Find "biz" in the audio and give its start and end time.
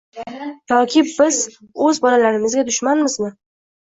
1.09-1.37